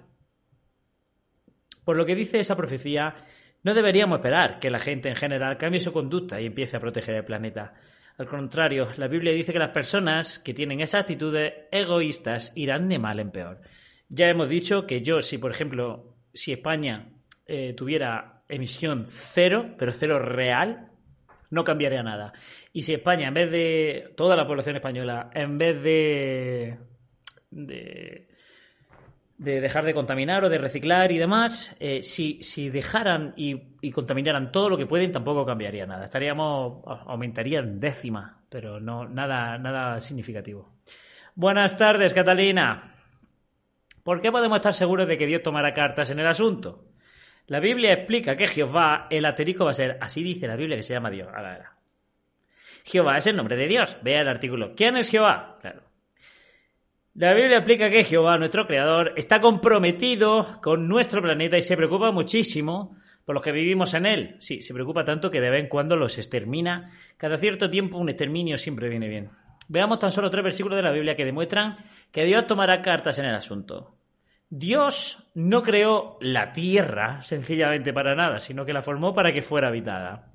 Por 1.85 1.97
lo 1.97 2.07
que 2.07 2.15
dice 2.15 2.41
esa 2.41 2.57
profecía, 2.57 3.17
no 3.63 3.75
deberíamos 3.75 4.19
esperar 4.19 4.61
que 4.61 4.71
la 4.71 4.79
gente 4.79 5.11
en 5.11 5.17
general 5.17 5.59
cambie 5.59 5.81
su 5.81 5.93
conducta 5.93 6.41
y 6.41 6.47
empiece 6.47 6.79
a 6.79 6.81
proteger 6.81 7.17
el 7.17 7.25
planeta. 7.25 7.75
Al 8.17 8.27
contrario, 8.27 8.89
la 8.97 9.09
Biblia 9.09 9.33
dice 9.33 9.53
que 9.53 9.59
las 9.59 9.73
personas 9.73 10.39
que 10.39 10.55
tienen 10.55 10.81
esas 10.81 11.03
actitudes 11.03 11.53
egoístas 11.71 12.53
irán 12.57 12.89
de 12.89 12.99
mal 12.99 13.21
en 13.21 13.31
peor. 13.31 13.61
Ya 14.09 14.27
hemos 14.29 14.49
dicho 14.49 14.87
que 14.87 15.03
yo, 15.03 15.21
si 15.21 15.37
por 15.37 15.51
ejemplo, 15.51 16.17
si 16.33 16.53
España 16.53 17.11
eh, 17.47 17.75
tuviera 17.75 18.43
emisión 18.49 19.05
cero, 19.07 19.75
pero 19.79 19.93
cero 19.93 20.19
real, 20.19 20.93
no 21.51 21.65
cambiaría 21.65 22.03
nada. 22.03 22.33
Y 22.73 22.83
si 22.83 22.95
España, 22.95 23.29
en 23.29 23.35
vez 23.35 23.51
de 23.51 24.13
toda 24.17 24.37
la 24.37 24.47
población 24.47 24.77
española, 24.77 25.31
en 25.35 25.59
vez 25.59 25.83
de, 25.83 26.79
de, 27.51 28.29
de 29.39 29.61
dejar 29.61 29.85
de 29.85 29.95
contaminar 29.95 30.45
o 30.45 30.49
de 30.49 30.59
reciclar 30.59 31.13
y 31.13 31.19
demás, 31.19 31.77
eh, 31.79 32.03
si, 32.03 32.43
si, 32.43 32.71
dejaran 32.71 33.35
y, 33.37 33.91
contaminaran 33.93 34.51
todo 34.51 34.69
lo 34.69 34.77
que 34.77 34.87
pueden, 34.87 35.13
tampoco 35.13 35.47
cambiaría 35.47 35.87
nada. 35.87 36.05
Estaríamos, 36.07 36.83
aumentaría 37.07 37.61
en 37.61 37.79
décima, 37.81 38.43
pero 38.49 38.81
no 38.81 39.09
nada, 39.09 39.57
nada 39.59 40.01
significativo. 40.01 40.75
Buenas 41.35 41.77
tardes, 41.77 42.15
Catalina. 42.15 42.97
¿Por 44.03 44.21
qué 44.21 44.33
podemos 44.33 44.57
estar 44.57 44.75
seguros 44.75 45.07
de 45.07 45.17
que 45.17 45.27
Dios 45.27 45.43
tomará 45.43 45.73
cartas 45.73 46.11
en 46.11 46.19
el 46.19 46.27
asunto? 46.27 46.88
La 47.49 47.61
Biblia 47.61 47.93
explica 47.93 48.37
que 48.37 48.47
Jehová, 48.47 49.07
el 49.11 49.25
asterisco 49.25 49.65
va 49.65 49.71
a 49.71 49.75
ser, 49.75 49.99
así 50.01 50.23
dice 50.23 50.47
la 50.47 50.57
Biblia 50.57 50.77
que 50.77 50.83
se 50.83 50.95
llama 50.95 51.11
Dios. 51.11 51.29
Ahora, 51.35 51.79
Jehová 52.85 53.17
es 53.17 53.27
el 53.27 53.37
nombre 53.37 53.57
de 53.57 53.67
Dios. 53.67 53.97
Vea 54.03 54.21
el 54.21 54.29
artículo. 54.29 54.75
¿Quién 54.75 54.97
es 54.97 55.11
Jehová? 55.11 55.59
Claro. 55.61 55.83
La 57.15 57.35
Biblia 57.35 57.59
explica 57.59 57.91
que 57.91 58.05
Jehová, 58.05 58.39
nuestro 58.39 58.67
creador, 58.67 59.13
está 59.17 59.41
comprometido 59.41 60.61
con 60.63 60.89
nuestro 60.89 61.21
planeta 61.21 61.57
y 61.59 61.63
se 61.63 61.77
preocupa 61.77 62.13
muchísimo 62.13 62.97
por 63.25 63.35
los 63.35 63.43
que 63.43 63.53
vivimos 63.53 63.93
en 63.95 64.07
él. 64.07 64.37
Sí, 64.41 64.63
se 64.63 64.73
preocupa 64.73 65.05
tanto 65.05 65.31
que 65.31 65.41
de 65.41 65.51
vez 65.51 65.63
en 65.63 65.69
cuando 65.69 65.97
los 65.97 66.17
extermina. 66.17 66.93
Cada 67.17 67.37
cierto 67.37 67.69
tiempo 67.69 67.99
un 67.99 68.09
exterminio 68.09 68.57
siempre 68.57 68.89
viene 68.89 69.09
bien. 69.09 69.31
Veamos 69.69 69.99
tan 69.99 70.11
solo 70.11 70.31
tres 70.31 70.45
versículos 70.45 70.77
de 70.77 70.83
la 70.83 70.93
Biblia 70.93 71.17
que 71.17 71.25
demuestran 71.25 71.77
que 72.13 72.25
Dios 72.25 72.47
tomará 72.47 72.81
cartas 72.83 73.19
en 73.19 73.25
el 73.25 73.35
asunto. 73.35 73.98
Dios 74.51 75.29
no 75.35 75.63
creó 75.63 76.17
la 76.21 76.53
tierra 76.53 77.23
sencillamente 77.23 77.93
para 77.93 78.15
nada, 78.15 78.41
sino 78.41 78.65
que 78.65 78.73
la 78.73 78.83
formó 78.83 79.15
para 79.15 79.33
que 79.33 79.43
fuera 79.43 79.69
habitada. 79.69 80.33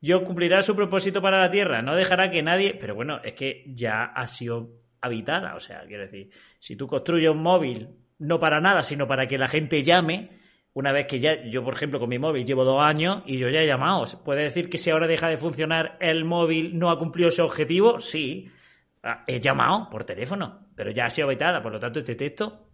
Dios 0.00 0.22
cumplirá 0.22 0.62
su 0.62 0.76
propósito 0.76 1.20
para 1.20 1.40
la 1.40 1.50
tierra, 1.50 1.82
no 1.82 1.94
dejará 1.94 2.30
que 2.30 2.42
nadie. 2.42 2.74
Pero 2.80 2.94
bueno, 2.94 3.20
es 3.22 3.34
que 3.34 3.64
ya 3.66 4.04
ha 4.04 4.26
sido 4.28 4.70
habitada, 5.00 5.54
o 5.56 5.60
sea, 5.60 5.82
quiero 5.86 6.04
decir, 6.04 6.30
si 6.58 6.76
tú 6.76 6.86
construyes 6.86 7.30
un 7.30 7.42
móvil 7.42 7.88
no 8.18 8.38
para 8.38 8.60
nada, 8.60 8.82
sino 8.82 9.08
para 9.08 9.26
que 9.26 9.38
la 9.38 9.48
gente 9.48 9.82
llame, 9.82 10.38
una 10.74 10.92
vez 10.92 11.06
que 11.06 11.18
ya, 11.18 11.42
yo 11.44 11.64
por 11.64 11.74
ejemplo 11.74 11.98
con 11.98 12.08
mi 12.08 12.18
móvil 12.18 12.44
llevo 12.44 12.64
dos 12.64 12.82
años 12.82 13.22
y 13.26 13.38
yo 13.38 13.48
ya 13.48 13.60
he 13.60 13.66
llamado, 13.66 14.04
¿puede 14.24 14.42
decir 14.42 14.68
que 14.68 14.78
si 14.78 14.90
ahora 14.90 15.06
deja 15.06 15.28
de 15.28 15.38
funcionar 15.38 15.96
el 16.00 16.24
móvil 16.24 16.78
no 16.78 16.90
ha 16.90 16.98
cumplido 16.98 17.30
su 17.30 17.42
objetivo? 17.42 17.98
Sí, 17.98 18.48
he 19.26 19.40
llamado 19.40 19.88
por 19.90 20.04
teléfono, 20.04 20.68
pero 20.76 20.90
ya 20.90 21.06
ha 21.06 21.10
sido 21.10 21.28
habitada, 21.28 21.62
por 21.62 21.72
lo 21.72 21.80
tanto 21.80 22.00
este 22.00 22.14
texto 22.14 22.69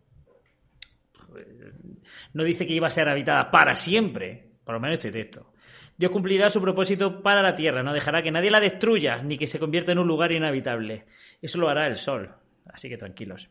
no 2.33 2.45
dice 2.45 2.67
que 2.67 2.75
iba 2.75 2.87
a 2.87 2.91
ser 2.91 3.09
habitada 3.09 3.51
para 3.51 3.77
siempre, 3.77 4.51
por 4.65 4.75
lo 4.75 4.81
menos 4.81 4.99
este 4.99 5.11
texto. 5.11 5.53
Dios 5.97 6.11
cumplirá 6.11 6.51
su 6.51 6.61
propósito 6.61 7.23
para 7.23 7.43
la 7.43 7.55
tierra, 7.55 7.83
no 7.83 7.95
dejará 7.95 8.23
que 8.23 8.31
nadie 8.31 8.51
la 8.51 8.61
destruya 8.61 9.23
ni 9.23 9.39
que 9.39 9.47
se 9.47 9.59
convierta 9.59 9.93
en 9.93 9.99
un 9.99 10.07
lugar 10.07 10.33
inhabitable. 10.33 11.07
Eso 11.41 11.59
lo 11.59 11.69
hará 11.69 11.87
el 11.87 11.97
sol, 11.97 12.35
así 12.67 12.89
que 12.89 12.99
tranquilos. 12.99 13.49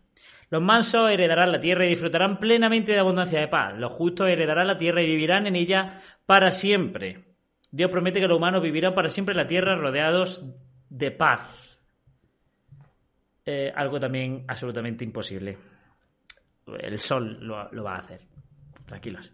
Los 0.52 0.62
mansos 0.62 1.10
heredarán 1.10 1.52
la 1.52 1.60
tierra 1.60 1.86
y 1.86 1.90
disfrutarán 1.90 2.40
plenamente 2.40 2.92
de 2.92 3.00
abundancia 3.00 3.40
de 3.40 3.48
paz. 3.48 3.74
Los 3.78 3.92
justos 3.92 4.30
heredarán 4.30 4.68
la 4.68 4.78
tierra 4.78 5.02
y 5.02 5.08
vivirán 5.08 5.48
en 5.48 5.56
ella 5.56 6.02
para 6.26 6.52
siempre. 6.52 7.26
Dios 7.72 7.90
promete 7.90 8.20
que 8.20 8.28
los 8.28 8.38
humanos 8.38 8.62
vivirán 8.62 8.94
para 8.94 9.10
siempre 9.10 9.34
en 9.34 9.38
la 9.38 9.48
tierra 9.48 9.76
rodeados 9.76 10.46
de 10.90 11.12
paz. 11.12 11.50
Eh, 13.44 13.72
algo 13.76 14.00
también 14.00 14.46
absolutamente 14.48 15.04
imposible. 15.04 15.58
El 16.80 16.98
sol 17.00 17.38
lo, 17.42 17.72
lo 17.72 17.84
va 17.84 17.96
a 17.96 18.00
hacer. 18.00 18.22
Tranquilos. 18.86 19.32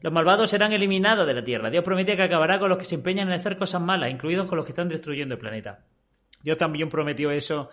Los 0.00 0.12
malvados 0.12 0.50
serán 0.50 0.72
eliminados 0.72 1.26
de 1.26 1.34
la 1.34 1.44
tierra. 1.44 1.70
Dios 1.70 1.84
promete 1.84 2.16
que 2.16 2.22
acabará 2.22 2.58
con 2.58 2.68
los 2.68 2.78
que 2.78 2.84
se 2.84 2.94
empeñan 2.94 3.28
en 3.28 3.34
hacer 3.34 3.56
cosas 3.56 3.80
malas, 3.80 4.10
incluidos 4.10 4.46
con 4.46 4.56
los 4.56 4.66
que 4.66 4.72
están 4.72 4.88
destruyendo 4.88 5.34
el 5.34 5.40
planeta. 5.40 5.84
Dios 6.42 6.58
también 6.58 6.90
prometió 6.90 7.30
eso 7.30 7.70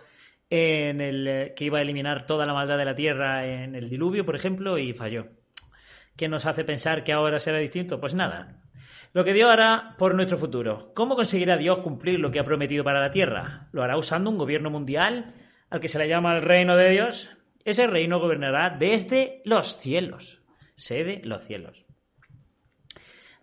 en 0.48 1.00
el 1.00 1.28
eh, 1.28 1.52
que 1.54 1.64
iba 1.64 1.78
a 1.78 1.82
eliminar 1.82 2.26
toda 2.26 2.46
la 2.46 2.54
maldad 2.54 2.78
de 2.78 2.84
la 2.84 2.94
tierra 2.94 3.46
en 3.46 3.74
el 3.74 3.88
diluvio, 3.88 4.24
por 4.24 4.36
ejemplo, 4.36 4.78
y 4.78 4.92
falló. 4.92 5.26
¿Qué 6.16 6.28
nos 6.28 6.46
hace 6.46 6.64
pensar 6.64 7.04
que 7.04 7.12
ahora 7.12 7.38
será 7.38 7.58
distinto? 7.58 8.00
Pues 8.00 8.14
nada. 8.14 8.62
Lo 9.14 9.24
que 9.24 9.32
Dios 9.32 9.50
hará 9.50 9.94
por 9.98 10.14
nuestro 10.14 10.38
futuro. 10.38 10.92
¿Cómo 10.94 11.16
conseguirá 11.16 11.56
Dios 11.56 11.78
cumplir 11.78 12.20
lo 12.20 12.30
que 12.30 12.40
ha 12.40 12.44
prometido 12.44 12.84
para 12.84 13.00
la 13.00 13.10
tierra? 13.10 13.68
¿Lo 13.72 13.82
hará 13.82 13.96
usando 13.96 14.30
un 14.30 14.38
gobierno 14.38 14.70
mundial 14.70 15.34
al 15.70 15.80
que 15.80 15.88
se 15.88 15.98
le 15.98 16.08
llama 16.08 16.36
el 16.36 16.42
reino 16.42 16.76
de 16.76 16.90
Dios? 16.90 17.30
Ese 17.64 17.86
reino 17.86 18.20
gobernará 18.20 18.70
desde 18.70 19.42
los 19.44 19.78
cielos. 19.78 20.41
Sede 20.82 21.20
los 21.22 21.44
cielos. 21.44 21.84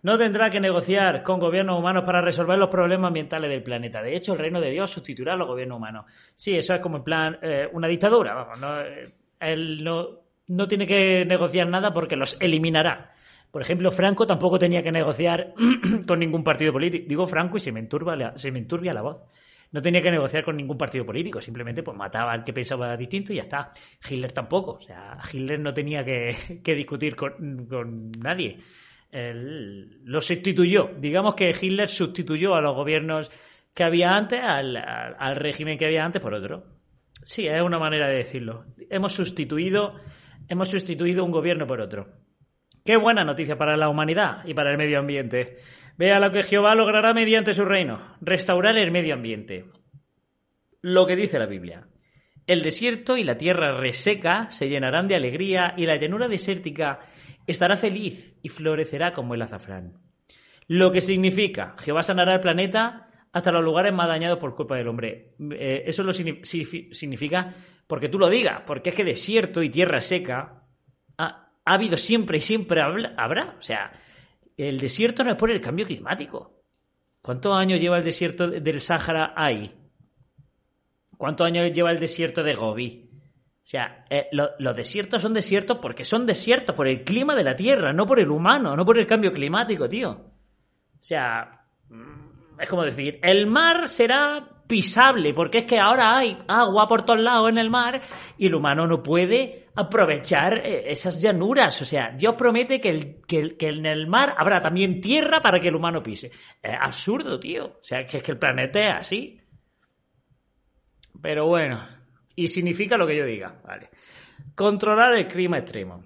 No 0.02 0.18
tendrá 0.18 0.50
que 0.50 0.60
negociar 0.60 1.22
con 1.22 1.38
gobiernos 1.38 1.78
humanos 1.78 2.04
para 2.04 2.20
resolver 2.20 2.58
los 2.58 2.68
problemas 2.68 3.08
ambientales 3.08 3.50
del 3.50 3.62
planeta. 3.62 4.02
De 4.02 4.14
hecho, 4.14 4.34
el 4.34 4.38
reino 4.38 4.60
de 4.60 4.70
Dios 4.70 4.90
sustituirá 4.90 5.32
a 5.32 5.36
los 5.36 5.48
gobiernos 5.48 5.78
humanos. 5.78 6.04
Sí, 6.36 6.54
eso 6.54 6.74
es 6.74 6.80
como 6.80 6.98
en 6.98 7.04
plan 7.04 7.38
eh, 7.40 7.66
una 7.72 7.88
dictadura. 7.88 8.34
Vamos, 8.34 8.60
no, 8.60 8.80
eh, 8.82 9.14
él 9.40 9.82
no, 9.82 10.20
no 10.48 10.68
tiene 10.68 10.86
que 10.86 11.24
negociar 11.24 11.66
nada 11.66 11.94
porque 11.94 12.14
los 12.14 12.38
eliminará. 12.42 13.14
Por 13.50 13.62
ejemplo, 13.62 13.90
Franco 13.90 14.26
tampoco 14.26 14.58
tenía 14.58 14.82
que 14.82 14.92
negociar 14.92 15.54
con 16.06 16.18
ningún 16.18 16.44
partido 16.44 16.74
político. 16.74 17.06
Digo 17.08 17.26
Franco 17.26 17.56
y 17.56 17.60
se 17.60 17.72
me, 17.72 17.80
enturbia, 17.80 18.34
se 18.36 18.50
me 18.52 18.58
enturbia 18.58 18.92
la 18.92 19.00
voz. 19.00 19.22
No 19.72 19.80
tenía 19.80 20.02
que 20.02 20.10
negociar 20.10 20.44
con 20.44 20.56
ningún 20.56 20.76
partido 20.76 21.06
político, 21.06 21.40
simplemente 21.40 21.82
pues 21.82 21.96
mataba 21.96 22.32
al 22.32 22.44
que 22.44 22.52
pensaba 22.52 22.96
distinto 22.96 23.32
y 23.32 23.36
ya 23.36 23.42
está. 23.42 23.70
Hitler 24.08 24.32
tampoco, 24.32 24.72
o 24.72 24.80
sea, 24.80 25.16
Hitler 25.32 25.60
no 25.60 25.72
tenía 25.72 26.04
que, 26.04 26.60
que 26.64 26.74
discutir 26.74 27.14
con, 27.14 27.66
con 27.66 28.10
nadie 28.12 28.58
lo 29.12 30.20
sustituyó. 30.20 30.90
Digamos 30.98 31.34
que 31.34 31.50
Hitler 31.50 31.88
sustituyó 31.88 32.54
a 32.54 32.60
los 32.60 32.74
gobiernos 32.74 33.30
que 33.74 33.84
había 33.84 34.10
antes, 34.10 34.40
al, 34.42 35.36
régimen 35.36 35.78
que 35.78 35.86
había 35.86 36.04
antes, 36.04 36.22
por 36.22 36.34
otro. 36.34 36.64
Sí, 37.22 37.46
es 37.46 37.62
una 37.62 37.78
manera 37.78 38.08
de 38.08 38.16
decirlo. 38.16 38.64
Hemos 38.88 39.12
sustituido, 39.12 39.94
hemos 40.48 40.68
sustituido 40.68 41.24
un 41.24 41.30
gobierno 41.30 41.66
por 41.66 41.80
otro. 41.80 42.08
Qué 42.84 42.96
buena 42.96 43.24
noticia 43.24 43.58
para 43.58 43.76
la 43.76 43.88
humanidad 43.88 44.42
y 44.46 44.54
para 44.54 44.70
el 44.70 44.78
medio 44.78 44.98
ambiente. 44.98 45.58
Vea 46.00 46.18
lo 46.18 46.32
que 46.32 46.44
Jehová 46.44 46.74
logrará 46.74 47.12
mediante 47.12 47.52
su 47.52 47.62
reino, 47.62 48.00
restaurar 48.22 48.78
el 48.78 48.90
medio 48.90 49.12
ambiente. 49.12 49.66
Lo 50.80 51.06
que 51.06 51.14
dice 51.14 51.38
la 51.38 51.44
Biblia. 51.44 51.88
El 52.46 52.62
desierto 52.62 53.18
y 53.18 53.22
la 53.22 53.36
tierra 53.36 53.78
reseca 53.78 54.50
se 54.50 54.70
llenarán 54.70 55.08
de 55.08 55.16
alegría 55.16 55.74
y 55.76 55.84
la 55.84 55.96
llanura 55.96 56.26
desértica 56.26 57.00
estará 57.46 57.76
feliz 57.76 58.38
y 58.40 58.48
florecerá 58.48 59.12
como 59.12 59.34
el 59.34 59.42
azafrán. 59.42 59.98
Lo 60.66 60.90
que 60.90 61.02
significa, 61.02 61.76
Jehová 61.80 62.02
sanará 62.02 62.32
el 62.32 62.40
planeta 62.40 63.10
hasta 63.30 63.52
los 63.52 63.62
lugares 63.62 63.92
más 63.92 64.08
dañados 64.08 64.38
por 64.38 64.54
culpa 64.54 64.76
del 64.76 64.88
hombre. 64.88 65.34
Eh, 65.50 65.82
eso 65.84 66.02
lo 66.02 66.14
significa 66.14 67.54
porque 67.86 68.08
tú 68.08 68.18
lo 68.18 68.30
digas, 68.30 68.62
porque 68.66 68.88
es 68.88 68.96
que 68.96 69.04
desierto 69.04 69.62
y 69.62 69.68
tierra 69.68 70.00
seca 70.00 70.64
ha, 71.18 71.52
habido 71.62 71.98
siempre 71.98 72.38
y 72.38 72.40
siempre 72.40 72.80
habrá. 72.80 73.56
O 73.58 73.62
sea, 73.62 73.92
el 74.62 74.78
desierto 74.78 75.24
no 75.24 75.30
es 75.30 75.36
por 75.36 75.50
el 75.50 75.60
cambio 75.60 75.86
climático. 75.86 76.60
¿Cuántos 77.22 77.56
años 77.56 77.80
lleva 77.80 77.98
el 77.98 78.04
desierto 78.04 78.48
del 78.48 78.80
Sáhara 78.80 79.34
ahí? 79.36 79.74
¿Cuántos 81.16 81.46
años 81.46 81.70
lleva 81.72 81.90
el 81.90 81.98
desierto 81.98 82.42
de 82.42 82.54
Gobi? 82.54 83.10
O 83.62 83.66
sea, 83.70 84.04
eh, 84.08 84.28
los 84.32 84.76
desiertos 84.76 85.22
son 85.22 85.34
desiertos 85.34 85.78
porque 85.80 86.04
son 86.04 86.26
desiertos 86.26 86.74
por 86.74 86.88
el 86.88 87.04
clima 87.04 87.34
de 87.34 87.44
la 87.44 87.54
Tierra, 87.54 87.92
no 87.92 88.06
por 88.06 88.18
el 88.18 88.30
humano, 88.30 88.74
no 88.74 88.84
por 88.84 88.98
el 88.98 89.06
cambio 89.06 89.32
climático, 89.32 89.88
tío. 89.88 90.10
O 90.10 91.02
sea, 91.04 91.66
mm, 91.88 92.60
es 92.60 92.68
como 92.68 92.82
decir, 92.82 93.20
el 93.22 93.46
mar 93.46 93.88
será 93.88 94.62
pisable 94.66 95.34
porque 95.34 95.58
es 95.58 95.64
que 95.64 95.78
ahora 95.78 96.16
hay 96.16 96.38
agua 96.48 96.88
por 96.88 97.04
todos 97.04 97.20
lados 97.20 97.50
en 97.50 97.58
el 97.58 97.70
mar 97.70 98.00
y 98.38 98.46
el 98.46 98.54
humano 98.54 98.86
no 98.86 99.02
puede 99.02 99.68
aprovechar 99.80 100.58
eh, 100.64 100.90
esas 100.90 101.20
llanuras. 101.20 101.80
O 101.82 101.84
sea, 101.84 102.10
Dios 102.16 102.34
promete 102.36 102.80
que, 102.80 103.20
que, 103.26 103.56
que 103.56 103.68
en 103.68 103.86
el 103.86 104.06
mar 104.06 104.34
habrá 104.38 104.60
también 104.60 105.00
tierra 105.00 105.40
para 105.40 105.60
que 105.60 105.68
el 105.68 105.76
humano 105.76 106.02
pise. 106.02 106.30
Es 106.62 106.74
absurdo, 106.80 107.38
tío. 107.38 107.66
O 107.66 107.84
sea, 107.84 108.06
que 108.06 108.18
es 108.18 108.22
que 108.22 108.32
el 108.32 108.38
planeta 108.38 108.80
es 108.80 108.94
así. 108.94 109.40
Pero 111.20 111.46
bueno, 111.46 111.80
y 112.34 112.48
significa 112.48 112.96
lo 112.96 113.06
que 113.06 113.16
yo 113.16 113.24
diga. 113.24 113.60
Vale. 113.64 113.90
Controlar 114.54 115.14
el 115.14 115.28
clima 115.28 115.58
extremo. 115.58 116.02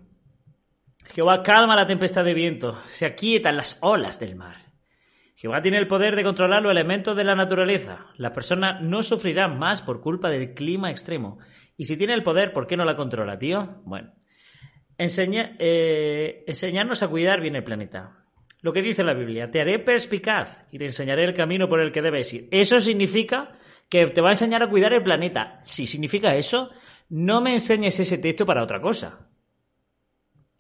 Jehová 1.12 1.43
calma 1.43 1.76
la 1.76 1.87
tempestad 1.87 2.25
de 2.25 2.35
viento, 2.35 2.76
se 2.88 3.07
aquietan 3.07 3.57
las 3.57 3.78
olas 3.81 4.19
del 4.19 4.37
mar. 4.37 4.63
Jehová 5.35 5.61
tiene 5.61 5.79
el 5.79 5.88
poder 5.88 6.14
de 6.14 6.23
controlar 6.23 6.62
los 6.62 6.71
elementos 6.71 7.17
de 7.17 7.25
la 7.25 7.35
naturaleza. 7.35 8.07
Las 8.17 8.33
personas 8.33 8.81
no 8.83 9.03
sufrirán 9.03 9.59
más 9.59 9.83
por 9.83 10.00
culpa 10.00 10.31
del 10.31 10.55
clima 10.55 10.91
extremo. 10.91 11.38
Y 11.76 11.87
si 11.87 11.97
tiene 11.97 12.14
el 12.14 12.23
poder, 12.23 12.53
¿por 12.53 12.67
qué 12.67 12.76
no 12.76 12.85
la 12.85 12.97
controla, 12.97 13.38
tío? 13.38 13.83
Bueno, 13.85 14.12
enseña, 14.97 15.57
eh, 15.59 16.45
enseñarnos 16.47 17.03
a 17.03 17.09
cuidar 17.09 17.41
bien 17.41 17.57
el 17.57 17.64
planeta. 17.64 18.25
Lo 18.62 18.73
que 18.73 18.81
dice 18.81 19.05
la 19.05 19.12
Biblia, 19.12 19.50
te 19.50 19.61
haré 19.61 19.79
perspicaz 19.81 20.67
y 20.71 20.79
te 20.79 20.87
enseñaré 20.87 21.25
el 21.25 21.35
camino 21.35 21.69
por 21.69 21.81
el 21.81 21.93
que 21.93 22.00
debes 22.00 22.33
ir. 22.33 22.49
Eso 22.50 22.81
significa 22.81 23.59
que 23.91 24.07
te 24.07 24.21
va 24.23 24.29
a 24.29 24.33
enseñar 24.33 24.62
a 24.62 24.71
cuidar 24.71 24.93
el 24.93 25.03
planeta. 25.03 25.61
Si 25.64 25.87
significa 25.87 26.35
eso, 26.35 26.71
no 27.11 27.41
me 27.41 27.53
enseñes 27.53 28.00
ese 28.00 28.19
texto 28.19 28.47
para 28.47 28.62
otra 28.62 28.81
cosa. 28.81 29.29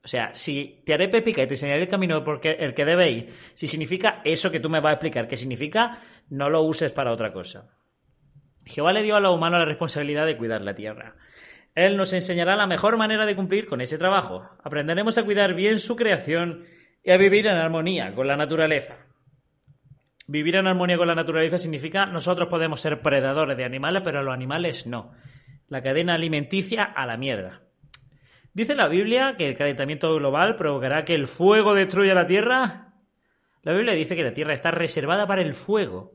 O 0.04 0.08
sea, 0.08 0.34
si 0.34 0.82
te 0.84 0.92
haré 0.92 1.08
pepica 1.08 1.42
y 1.42 1.46
te 1.46 1.54
enseñaré 1.54 1.82
el 1.82 1.88
camino 1.88 2.22
porque 2.22 2.50
el 2.50 2.74
que 2.74 2.84
debe 2.84 3.10
ir, 3.10 3.34
si 3.54 3.66
significa 3.66 4.20
eso 4.22 4.50
que 4.50 4.60
tú 4.60 4.68
me 4.68 4.80
vas 4.80 4.90
a 4.90 4.94
explicar 4.94 5.26
que 5.26 5.38
significa, 5.38 5.98
no 6.28 6.50
lo 6.50 6.62
uses 6.62 6.92
para 6.92 7.10
otra 7.10 7.32
cosa. 7.32 7.70
Jehová 8.66 8.92
le 8.92 9.02
dio 9.02 9.16
a 9.16 9.20
los 9.20 9.34
humanos 9.34 9.60
la 9.60 9.66
responsabilidad 9.66 10.26
de 10.26 10.36
cuidar 10.36 10.60
la 10.60 10.74
tierra. 10.74 11.16
Él 11.74 11.96
nos 11.96 12.12
enseñará 12.12 12.54
la 12.54 12.66
mejor 12.66 12.98
manera 12.98 13.24
de 13.24 13.34
cumplir 13.34 13.66
con 13.66 13.80
ese 13.80 13.96
trabajo. 13.96 14.46
Aprenderemos 14.62 15.16
a 15.16 15.24
cuidar 15.24 15.54
bien 15.54 15.78
su 15.78 15.96
creación 15.96 16.66
y 17.02 17.10
a 17.10 17.16
vivir 17.16 17.46
en 17.46 17.56
armonía 17.56 18.12
con 18.12 18.28
la 18.28 18.36
naturaleza. 18.36 18.98
Vivir 20.26 20.56
en 20.56 20.66
armonía 20.66 20.98
con 20.98 21.08
la 21.08 21.14
naturaleza 21.14 21.56
significa 21.56 22.04
nosotros 22.06 22.48
podemos 22.48 22.80
ser 22.80 23.00
predadores 23.00 23.56
de 23.56 23.64
animales, 23.64 24.02
pero 24.04 24.22
los 24.22 24.34
animales 24.34 24.86
no. 24.86 25.12
la 25.68 25.82
cadena 25.82 26.14
alimenticia 26.14 26.84
a 26.84 27.06
la 27.06 27.16
mierda. 27.16 27.63
Dice 28.54 28.76
la 28.76 28.86
Biblia 28.86 29.34
que 29.36 29.48
el 29.48 29.56
calentamiento 29.56 30.14
global 30.14 30.54
provocará 30.54 31.04
que 31.04 31.16
el 31.16 31.26
fuego 31.26 31.74
destruya 31.74 32.14
la 32.14 32.24
Tierra. 32.24 32.94
La 33.62 33.72
Biblia 33.72 33.94
dice 33.94 34.14
que 34.14 34.22
la 34.22 34.32
Tierra 34.32 34.54
está 34.54 34.70
reservada 34.70 35.26
para 35.26 35.42
el 35.42 35.54
fuego. 35.54 36.12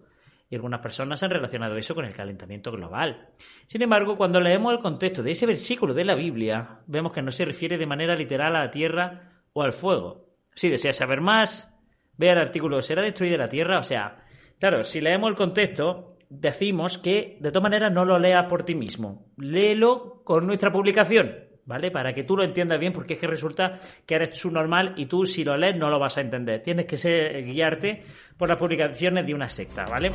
Y 0.49 0.55
algunas 0.55 0.79
personas 0.79 1.21
han 1.21 1.31
relacionado 1.31 1.75
eso 1.75 1.93
con 1.93 2.05
el 2.05 2.15
calentamiento 2.15 2.71
global. 2.71 3.27
Sin 3.65 3.81
embargo, 3.81 4.15
cuando 4.15 4.39
leemos 4.39 4.71
el 4.71 4.79
contexto 4.79 5.21
de 5.21 5.31
ese 5.31 5.45
versículo 5.45 5.93
de 5.93 6.05
la 6.05 6.15
Biblia, 6.15 6.79
vemos 6.87 7.11
que 7.11 7.21
no 7.21 7.29
se 7.29 7.43
refiere 7.43 7.77
de 7.77 7.85
manera 7.85 8.15
literal 8.15 8.55
a 8.55 8.63
la 8.63 8.71
tierra 8.71 9.43
o 9.51 9.61
al 9.61 9.73
fuego. 9.73 10.29
Si 10.55 10.69
deseas 10.69 10.95
saber 10.95 11.19
más, 11.19 11.77
ve 12.15 12.31
al 12.31 12.37
artículo 12.37 12.81
¿Será 12.81 13.01
destruida 13.01 13.35
la 13.35 13.49
tierra? 13.49 13.79
O 13.79 13.83
sea, 13.83 14.23
claro, 14.59 14.85
si 14.85 15.01
leemos 15.01 15.29
el 15.29 15.35
contexto, 15.35 16.15
decimos 16.29 16.97
que 16.97 17.37
de 17.41 17.51
todas 17.51 17.63
maneras 17.63 17.91
no 17.91 18.05
lo 18.05 18.17
leas 18.17 18.45
por 18.45 18.63
ti 18.63 18.75
mismo. 18.75 19.25
Léelo 19.35 20.23
con 20.23 20.47
nuestra 20.47 20.71
publicación. 20.71 21.48
¿Vale? 21.69 21.91
Para 21.91 22.13
que 22.13 22.23
tú 22.23 22.35
lo 22.35 22.43
entiendas 22.43 22.79
bien, 22.79 22.91
porque 22.91 23.13
es 23.13 23.19
que 23.19 23.27
resulta 23.27 23.79
que 24.03 24.15
eres 24.15 24.35
subnormal 24.35 24.93
y 24.97 25.05
tú 25.05 25.27
si 25.27 25.43
lo 25.43 25.55
lees 25.55 25.75
no 25.77 25.91
lo 25.91 25.99
vas 25.99 26.17
a 26.17 26.21
entender. 26.21 26.63
Tienes 26.63 26.87
que 26.87 26.97
ser, 26.97 27.45
guiarte 27.45 28.01
por 28.35 28.49
las 28.49 28.57
publicaciones 28.57 29.23
de 29.27 29.35
una 29.35 29.47
secta, 29.47 29.85
¿vale? 29.85 30.09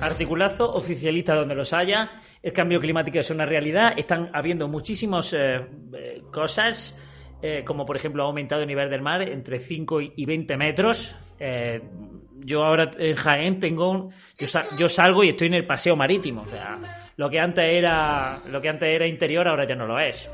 Articulazo 0.00 0.74
oficialista 0.74 1.36
donde 1.36 1.54
los 1.54 1.72
haya. 1.72 2.10
El 2.42 2.52
cambio 2.52 2.80
climático 2.80 3.20
es 3.20 3.30
una 3.30 3.46
realidad. 3.46 3.94
Están 3.96 4.30
habiendo 4.34 4.66
muchísimas 4.66 5.32
eh, 5.32 5.64
eh, 5.94 6.22
cosas, 6.32 6.98
eh, 7.40 7.62
como 7.64 7.86
por 7.86 7.96
ejemplo 7.96 8.24
ha 8.24 8.26
aumentado 8.26 8.62
el 8.62 8.66
nivel 8.66 8.90
del 8.90 9.00
mar 9.00 9.22
entre 9.22 9.60
5 9.60 10.00
y 10.00 10.26
20 10.26 10.56
metros. 10.56 11.14
yo 12.40 12.64
ahora 12.64 12.90
en 12.98 13.14
Jaén 13.14 13.60
tengo 13.60 13.90
un, 13.90 14.10
yo, 14.76 14.88
salgo 14.88 15.22
y 15.22 15.28
estoy 15.28 15.46
en 15.46 15.54
el 15.54 15.66
paseo 15.66 15.94
marítimo. 15.94 16.42
O 16.42 16.48
sea, 16.48 16.80
lo 17.16 17.30
que 17.30 17.38
antes 17.38 17.64
era 17.64 18.38
lo 18.50 18.60
que 18.60 18.68
antes 18.68 18.88
era 18.88 19.06
interior 19.06 19.46
ahora 19.46 19.64
ya 19.64 19.76
no 19.76 19.86
lo 19.86 20.00
es. 20.00 20.28